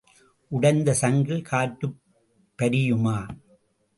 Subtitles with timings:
[0.51, 1.99] உடைந்த சங்கில் காற்றுப்
[2.59, 3.17] பரியுமா?